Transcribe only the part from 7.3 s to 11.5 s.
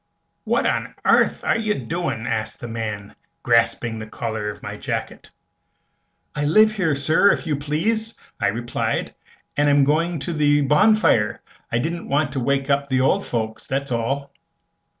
if you please," I replied, "and am going to the bonfire.